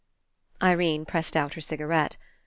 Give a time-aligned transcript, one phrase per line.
[0.63, 2.17] Irene pressed out her cigarette.